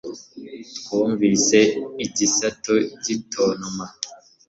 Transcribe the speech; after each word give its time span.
twumvise 0.77 1.57
igisato 2.05 2.73
gitontoma 3.03 3.85